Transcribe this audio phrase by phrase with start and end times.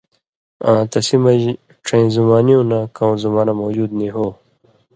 [0.69, 1.41] آں تسی مژ
[1.85, 4.27] ڇَیں زُمانِیوں نہ کؤں زُمانہ موجود نی ہو